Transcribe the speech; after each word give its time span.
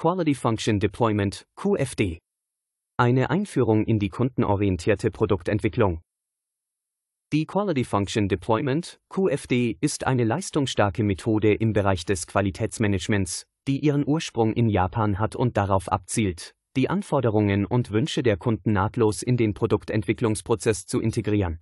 Quality 0.00 0.34
Function 0.34 0.80
Deployment, 0.80 1.44
QFD. 1.56 2.20
Eine 2.96 3.28
Einführung 3.28 3.84
in 3.84 3.98
die 3.98 4.08
kundenorientierte 4.08 5.10
Produktentwicklung. 5.10 6.00
Die 7.34 7.44
Quality 7.44 7.84
Function 7.84 8.26
Deployment, 8.26 8.98
QFD, 9.10 9.76
ist 9.82 10.06
eine 10.06 10.24
leistungsstarke 10.24 11.04
Methode 11.04 11.52
im 11.52 11.74
Bereich 11.74 12.06
des 12.06 12.26
Qualitätsmanagements, 12.26 13.44
die 13.68 13.80
ihren 13.80 14.08
Ursprung 14.08 14.54
in 14.54 14.70
Japan 14.70 15.18
hat 15.18 15.36
und 15.36 15.58
darauf 15.58 15.92
abzielt, 15.92 16.54
die 16.76 16.88
Anforderungen 16.88 17.66
und 17.66 17.90
Wünsche 17.90 18.22
der 18.22 18.38
Kunden 18.38 18.72
nahtlos 18.72 19.22
in 19.22 19.36
den 19.36 19.52
Produktentwicklungsprozess 19.52 20.86
zu 20.86 21.02
integrieren. 21.02 21.60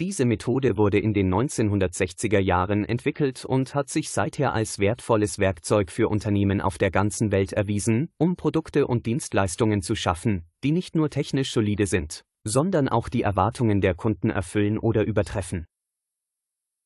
Diese 0.00 0.26
Methode 0.26 0.76
wurde 0.76 1.00
in 1.00 1.12
den 1.12 1.34
1960er 1.34 2.38
Jahren 2.38 2.84
entwickelt 2.84 3.44
und 3.44 3.74
hat 3.74 3.88
sich 3.88 4.10
seither 4.10 4.52
als 4.52 4.78
wertvolles 4.78 5.40
Werkzeug 5.40 5.90
für 5.90 6.08
Unternehmen 6.08 6.60
auf 6.60 6.78
der 6.78 6.92
ganzen 6.92 7.32
Welt 7.32 7.52
erwiesen, 7.52 8.08
um 8.16 8.36
Produkte 8.36 8.86
und 8.86 9.06
Dienstleistungen 9.06 9.82
zu 9.82 9.96
schaffen, 9.96 10.44
die 10.62 10.70
nicht 10.70 10.94
nur 10.94 11.10
technisch 11.10 11.50
solide 11.50 11.88
sind, 11.88 12.22
sondern 12.44 12.88
auch 12.88 13.08
die 13.08 13.22
Erwartungen 13.22 13.80
der 13.80 13.94
Kunden 13.94 14.30
erfüllen 14.30 14.78
oder 14.78 15.04
übertreffen. 15.04 15.66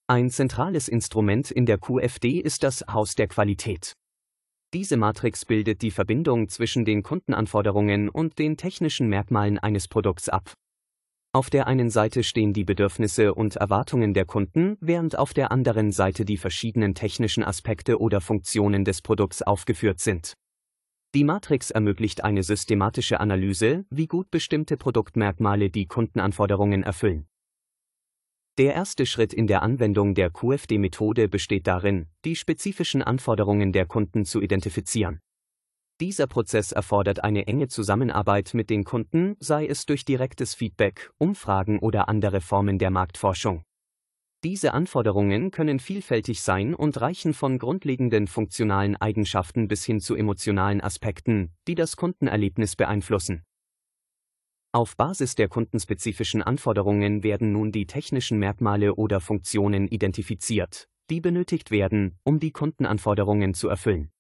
Ein 0.07 0.31
zentrales 0.31 0.89
Instrument 0.89 1.51
in 1.51 1.67
der 1.67 1.77
QFD 1.77 2.41
ist 2.41 2.63
das 2.63 2.83
Haus 2.91 3.15
der 3.15 3.29
Qualität. 3.29 3.93
Diese 4.73 4.97
Matrix 4.97 5.45
bildet 5.45 5.83
die 5.83 5.91
Verbindung 5.91 6.49
zwischen 6.49 6.87
den 6.87 7.03
Kundenanforderungen 7.03 8.09
und 8.09 8.39
den 8.39 8.57
technischen 8.57 9.09
Merkmalen 9.09 9.59
eines 9.59 9.87
Produkts 9.87 10.31
ab. 10.31 10.55
Auf 11.35 11.49
der 11.49 11.67
einen 11.67 11.89
Seite 11.89 12.25
stehen 12.25 12.53
die 12.53 12.65
Bedürfnisse 12.65 13.35
und 13.35 13.57
Erwartungen 13.57 14.13
der 14.13 14.27
Kunden, 14.27 14.77
während 14.83 15.19
auf 15.19 15.33
der 15.33 15.51
anderen 15.51 15.91
Seite 15.91 16.27
die 16.27 16.37
verschiedenen 16.37 16.95
technischen 16.95 17.43
Aspekte 17.43 17.99
oder 17.99 18.21
Funktionen 18.21 18.85
des 18.85 19.01
Produkts 19.01 19.41
aufgeführt 19.41 19.99
sind. 19.99 20.35
Die 21.15 21.25
Matrix 21.25 21.71
ermöglicht 21.71 22.23
eine 22.23 22.43
systematische 22.43 23.19
Analyse, 23.19 23.87
wie 23.89 24.09
gut 24.09 24.31
bestimmte 24.31 24.77
Produktmerkmale 24.77 25.71
die 25.71 25.87
Kundenanforderungen 25.87 26.83
erfüllen. 26.83 27.27
Der 28.59 28.75
erste 28.75 29.07
Schritt 29.07 29.33
in 29.33 29.47
der 29.47 29.63
Anwendung 29.63 30.15
der 30.15 30.29
QFD-Methode 30.29 31.31
besteht 31.31 31.67
darin, 31.67 32.09
die 32.27 32.37
spezifischen 32.37 33.03
Anforderungen 33.03 33.73
der 33.73 33.87
Kunden 33.87 34.27
zu 34.27 34.43
identifizieren. 34.43 35.21
Dieser 36.03 36.27
Prozess 36.27 36.73
erfordert 36.73 37.23
eine 37.23 37.47
enge 37.47 37.69
Zusammenarbeit 37.69 38.55
mit 38.55 38.71
den 38.71 38.83
Kunden, 38.83 39.37
sei 39.39 39.69
es 39.69 39.87
durch 39.87 40.05
direktes 40.05 40.53
Feedback, 40.53 41.13
Umfragen 41.17 41.79
oder 41.79 42.09
andere 42.09 42.41
Formen 42.41 42.81
der 42.81 42.91
Marktforschung. 42.91 43.63
Diese 44.43 44.75
Anforderungen 44.75 45.53
können 45.53 45.79
vielfältig 45.79 46.43
sein 46.43 46.75
und 46.75 47.01
reichen 47.01 47.35
von 47.35 47.57
grundlegenden 47.57 48.27
funktionalen 48.27 48.97
Eigenschaften 48.97 49.69
bis 49.69 49.85
hin 49.85 50.01
zu 50.01 50.17
emotionalen 50.17 50.81
Aspekten, 50.81 51.53
die 51.69 51.77
das 51.77 51.97
Kundenerlebnis 51.97 52.75
beeinflussen. 52.75 53.45
Auf 54.73 54.97
Basis 54.97 55.37
der 55.37 55.47
kundenspezifischen 55.47 56.43
Anforderungen 56.43 57.23
werden 57.23 57.53
nun 57.53 57.71
die 57.71 57.87
technischen 57.87 58.41
Merkmale 58.41 58.97
oder 58.97 59.21
Funktionen 59.21 59.87
identifiziert, 59.87 60.89
die 61.11 61.21
benötigt 61.21 61.71
werden, 61.71 62.19
um 62.25 62.41
die 62.41 62.51
Kundenanforderungen 62.51 63.55
zu 63.55 63.69
erfüllen. 63.69 64.12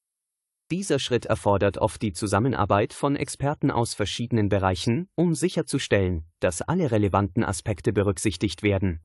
Dieser 0.70 0.98
Schritt 0.98 1.26
erfordert 1.26 1.78
oft 1.78 2.00
die 2.00 2.12
Zusammenarbeit 2.12 2.92
von 2.92 3.16
Experten 3.16 3.70
aus 3.70 3.94
verschiedenen 3.94 4.48
Bereichen, 4.48 5.08
um 5.14 5.34
sicherzustellen, 5.34 6.24
dass 6.40 6.62
alle 6.62 6.90
relevanten 6.90 7.44
Aspekte 7.44 7.92
berücksichtigt 7.92 8.62
werden. 8.62 9.00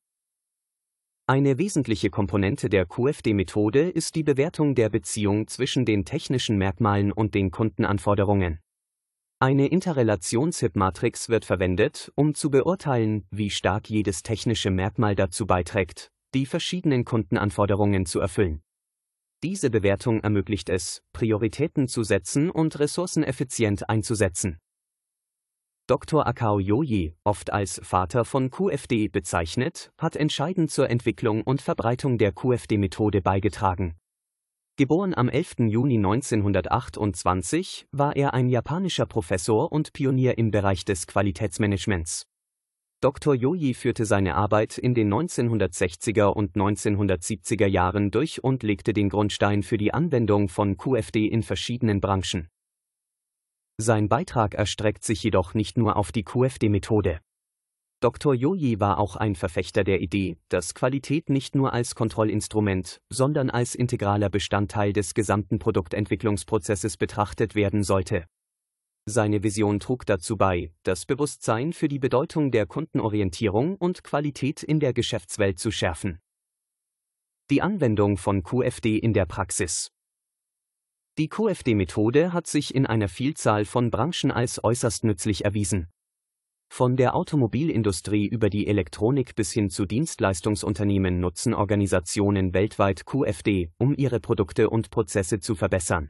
Eine 1.29 1.57
wesentliche 1.57 2.09
Komponente 2.09 2.69
der 2.69 2.85
QFD-Methode 2.85 3.89
ist 3.89 4.15
die 4.15 4.23
Bewertung 4.23 4.75
der 4.75 4.89
Beziehung 4.89 5.47
zwischen 5.47 5.83
den 5.83 6.05
technischen 6.05 6.57
Merkmalen 6.57 7.11
und 7.11 7.35
den 7.35 7.51
Kundenanforderungen. 7.51 8.61
Eine 9.39 9.67
Interrelations-HIP-Matrix 9.67 11.27
wird 11.27 11.43
verwendet, 11.43 12.11
um 12.15 12.33
zu 12.33 12.49
beurteilen, 12.49 13.27
wie 13.29 13.49
stark 13.49 13.89
jedes 13.89 14.23
technische 14.23 14.71
Merkmal 14.71 15.15
dazu 15.15 15.45
beiträgt, 15.45 16.11
die 16.33 16.45
verschiedenen 16.45 17.03
Kundenanforderungen 17.03 18.05
zu 18.05 18.19
erfüllen. 18.19 18.61
Diese 19.43 19.69
Bewertung 19.69 20.21
ermöglicht 20.21 20.67
es, 20.69 21.03
Prioritäten 21.13 21.87
zu 21.87 22.03
setzen 22.03 22.49
und 22.49 22.79
Ressourcen 22.79 23.23
effizient 23.23 23.87
einzusetzen. 23.87 24.57
Dr. 25.85 26.25
Akao 26.25 26.59
Yoji, 26.59 27.15
oft 27.23 27.53
als 27.53 27.79
Vater 27.83 28.25
von 28.25 28.49
QFD 28.49 29.09
bezeichnet, 29.09 29.91
hat 29.97 30.15
entscheidend 30.15 30.71
zur 30.71 30.89
Entwicklung 30.89 31.43
und 31.43 31.61
Verbreitung 31.61 32.17
der 32.17 32.33
QFD-Methode 32.33 33.21
beigetragen. 33.21 33.95
Geboren 34.75 35.13
am 35.15 35.29
11. 35.29 35.55
Juni 35.69 35.97
1928, 35.97 37.87
war 37.91 38.15
er 38.15 38.33
ein 38.33 38.49
japanischer 38.49 39.05
Professor 39.05 39.71
und 39.71 39.93
Pionier 39.93 40.37
im 40.37 40.51
Bereich 40.51 40.83
des 40.83 41.07
Qualitätsmanagements. 41.07 42.27
Dr. 42.99 43.35
Yoji 43.35 43.75
führte 43.75 44.05
seine 44.05 44.33
Arbeit 44.33 44.79
in 44.79 44.95
den 44.95 45.13
1960er 45.13 46.25
und 46.25 46.55
1970er 46.55 47.67
Jahren 47.67 48.09
durch 48.09 48.43
und 48.43 48.63
legte 48.63 48.91
den 48.91 49.09
Grundstein 49.09 49.61
für 49.61 49.77
die 49.77 49.93
Anwendung 49.93 50.49
von 50.49 50.77
QFD 50.77 51.27
in 51.27 51.43
verschiedenen 51.43 52.01
Branchen. 52.01 52.47
Sein 53.79 54.09
Beitrag 54.09 54.55
erstreckt 54.55 55.03
sich 55.03 55.21
jedoch 55.21 55.53
nicht 55.53 55.77
nur 55.77 55.95
auf 55.95 56.11
die 56.11 56.23
QFD-Methode. 56.23 57.19
Dr. 57.99 58.33
Yoji 58.33 58.79
war 58.79 58.97
auch 58.97 59.15
ein 59.15 59.35
Verfechter 59.35 59.83
der 59.83 60.01
Idee, 60.01 60.37
dass 60.49 60.73
Qualität 60.73 61.29
nicht 61.29 61.55
nur 61.55 61.73
als 61.73 61.93
Kontrollinstrument, 61.93 62.99
sondern 63.11 63.51
als 63.51 63.75
integraler 63.75 64.29
Bestandteil 64.29 64.91
des 64.91 65.13
gesamten 65.13 65.59
Produktentwicklungsprozesses 65.59 66.97
betrachtet 66.97 67.53
werden 67.53 67.83
sollte. 67.83 68.25
Seine 69.09 69.41
Vision 69.41 69.79
trug 69.79 70.05
dazu 70.05 70.37
bei, 70.37 70.71
das 70.83 71.05
Bewusstsein 71.05 71.73
für 71.73 71.87
die 71.87 71.99
Bedeutung 71.99 72.51
der 72.51 72.65
Kundenorientierung 72.65 73.75
und 73.77 74.03
Qualität 74.03 74.63
in 74.63 74.79
der 74.79 74.93
Geschäftswelt 74.93 75.59
zu 75.59 75.71
schärfen. 75.71 76.19
Die 77.49 77.61
Anwendung 77.61 78.17
von 78.17 78.43
QFD 78.43 78.97
in 78.97 79.13
der 79.13 79.25
Praxis 79.25 79.91
die 81.17 81.29
QFD-Methode 81.29 82.31
hat 82.31 82.45
sich 82.45 82.75
in 82.75 82.85
einer 82.85 83.09
Vielzahl 83.09 83.65
von 83.65 83.89
Branchen 83.89 84.29
als 84.29 84.63
äußerst 84.63 85.03
nützlich 85.03 85.45
erwiesen. 85.45 85.87
Von 86.69 86.95
der 86.95 87.15
Automobilindustrie 87.15 88.27
über 88.27 88.51
die 88.51 88.67
Elektronik 88.67 89.33
bis 89.33 89.51
hin 89.51 89.71
zu 89.71 89.87
Dienstleistungsunternehmen 89.87 91.19
nutzen 91.19 91.55
Organisationen 91.55 92.53
weltweit 92.53 93.07
QFD, 93.07 93.71
um 93.79 93.95
ihre 93.97 94.19
Produkte 94.19 94.69
und 94.69 94.91
Prozesse 94.91 95.39
zu 95.39 95.55
verbessern. 95.55 96.09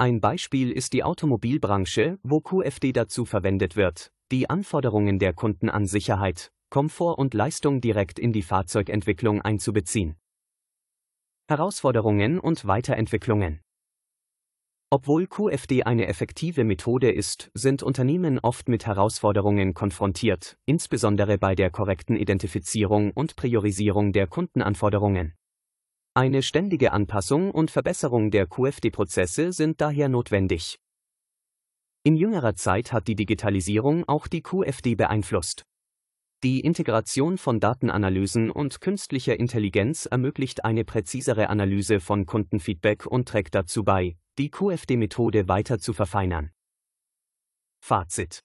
Ein 0.00 0.20
Beispiel 0.20 0.70
ist 0.70 0.92
die 0.92 1.02
Automobilbranche, 1.02 2.18
wo 2.22 2.40
QFD 2.40 2.92
dazu 2.92 3.24
verwendet 3.24 3.74
wird, 3.74 4.12
die 4.30 4.48
Anforderungen 4.48 5.18
der 5.18 5.34
Kunden 5.34 5.68
an 5.68 5.86
Sicherheit, 5.86 6.52
Komfort 6.70 7.18
und 7.18 7.34
Leistung 7.34 7.80
direkt 7.80 8.20
in 8.20 8.32
die 8.32 8.42
Fahrzeugentwicklung 8.42 9.42
einzubeziehen. 9.42 10.16
Herausforderungen 11.48 12.38
und 12.38 12.66
Weiterentwicklungen 12.66 13.60
obwohl 14.90 15.26
QFD 15.26 15.82
eine 15.82 16.06
effektive 16.06 16.64
Methode 16.64 17.10
ist, 17.10 17.50
sind 17.52 17.82
Unternehmen 17.82 18.38
oft 18.38 18.70
mit 18.70 18.86
Herausforderungen 18.86 19.74
konfrontiert, 19.74 20.56
insbesondere 20.64 21.36
bei 21.36 21.54
der 21.54 21.70
korrekten 21.70 22.16
Identifizierung 22.16 23.10
und 23.10 23.36
Priorisierung 23.36 24.14
der 24.14 24.26
Kundenanforderungen. 24.26 25.34
Eine 26.18 26.42
ständige 26.42 26.90
Anpassung 26.90 27.52
und 27.52 27.70
Verbesserung 27.70 28.32
der 28.32 28.48
QFD-Prozesse 28.48 29.52
sind 29.52 29.80
daher 29.80 30.08
notwendig. 30.08 30.80
In 32.02 32.16
jüngerer 32.16 32.56
Zeit 32.56 32.92
hat 32.92 33.06
die 33.06 33.14
Digitalisierung 33.14 34.02
auch 34.08 34.26
die 34.26 34.42
QFD 34.42 34.96
beeinflusst. 34.96 35.62
Die 36.42 36.58
Integration 36.58 37.38
von 37.38 37.60
Datenanalysen 37.60 38.50
und 38.50 38.80
künstlicher 38.80 39.38
Intelligenz 39.38 40.06
ermöglicht 40.06 40.64
eine 40.64 40.84
präzisere 40.84 41.50
Analyse 41.50 42.00
von 42.00 42.26
Kundenfeedback 42.26 43.06
und 43.06 43.28
trägt 43.28 43.54
dazu 43.54 43.84
bei, 43.84 44.16
die 44.38 44.50
QFD-Methode 44.50 45.46
weiter 45.46 45.78
zu 45.78 45.92
verfeinern. 45.92 46.50
Fazit 47.78 48.42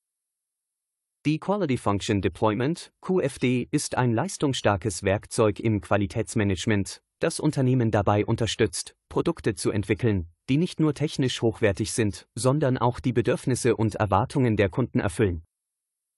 Die 1.26 1.40
Quality 1.40 1.78
Function 1.78 2.22
Deployment, 2.22 2.92
QFD, 3.00 3.70
ist 3.72 3.96
ein 3.96 4.12
leistungsstarkes 4.12 5.04
Werkzeug 5.04 5.62
im 5.62 5.80
Qualitätsmanagement, 5.80 7.02
das 7.20 7.40
Unternehmen 7.40 7.92
dabei 7.92 8.26
unterstützt, 8.26 8.98
Produkte 9.08 9.56
zu 9.56 9.72
entwickeln, 9.72 10.28
die 10.50 10.58
nicht 10.58 10.82
nur 10.82 10.94
technisch 10.94 11.42
hochwertig 11.42 11.94
sind, 11.94 12.28
sondern 12.36 12.78
auch 12.78 13.00
die 13.00 13.14
Bedürfnisse 13.14 13.78
und 13.78 13.96
Erwartungen 13.96 14.58
der 14.58 14.68
Kunden 14.68 15.00
erfüllen. 15.00 15.44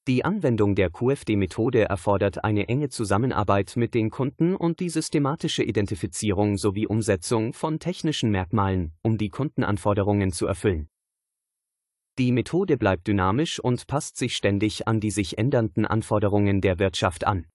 Die 0.08 0.26
Anwendung 0.26 0.74
der 0.74 0.90
QFD-Methode 0.90 1.84
erfordert 1.84 2.44
eine 2.44 2.68
enge 2.68 2.90
Zusammenarbeit 2.90 3.76
mit 3.76 3.94
den 3.94 4.10
Kunden 4.10 4.56
und 4.56 4.80
die 4.80 4.90
systematische 4.90 5.62
Identifizierung 5.62 6.58
sowie 6.58 6.88
Umsetzung 6.88 7.54
von 7.54 7.78
technischen 7.78 8.32
Merkmalen, 8.32 8.94
um 9.04 9.20
die 9.20 9.30
Kundenanforderungen 9.30 10.32
zu 10.32 10.48
erfüllen. 10.48 10.90
Die 12.18 12.32
Methode 12.32 12.78
bleibt 12.78 13.08
dynamisch 13.08 13.60
und 13.60 13.88
passt 13.88 14.16
sich 14.16 14.38
ständig 14.38 14.88
an 14.88 15.02
die 15.02 15.12
sich 15.12 15.38
ändernden 15.38 15.86
Anforderungen 15.86 16.62
der 16.62 16.80
Wirtschaft 16.80 17.28
an. 17.28 17.46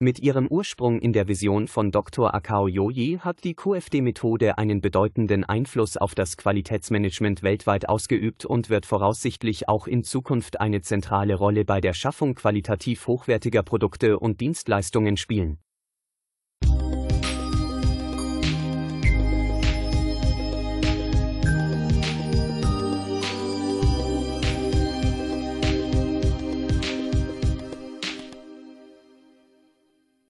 Mit 0.00 0.18
ihrem 0.18 0.48
Ursprung 0.48 0.98
in 0.98 1.12
der 1.12 1.28
Vision 1.28 1.68
von 1.68 1.92
Dr. 1.92 2.34
Akao 2.34 2.66
Yoyi 2.66 3.18
hat 3.20 3.44
die 3.44 3.54
QFD-Methode 3.54 4.58
einen 4.58 4.80
bedeutenden 4.80 5.44
Einfluss 5.44 5.96
auf 5.96 6.16
das 6.16 6.36
Qualitätsmanagement 6.36 7.44
weltweit 7.44 7.88
ausgeübt 7.88 8.44
und 8.44 8.70
wird 8.70 8.86
voraussichtlich 8.86 9.68
auch 9.68 9.86
in 9.86 10.02
Zukunft 10.02 10.60
eine 10.60 10.82
zentrale 10.82 11.36
Rolle 11.36 11.64
bei 11.64 11.80
der 11.80 11.94
Schaffung 11.94 12.34
qualitativ 12.34 13.06
hochwertiger 13.06 13.62
Produkte 13.62 14.18
und 14.18 14.40
Dienstleistungen 14.40 15.16
spielen 15.16 15.60